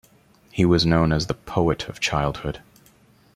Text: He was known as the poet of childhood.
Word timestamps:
He 0.51 0.65
was 0.65 0.83
known 0.83 1.13
as 1.13 1.27
the 1.27 1.35
poet 1.35 1.87
of 1.87 1.99
childhood. 1.99 2.63